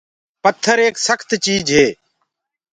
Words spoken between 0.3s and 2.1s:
پٿر ايڪ سکت چيٚج هي۔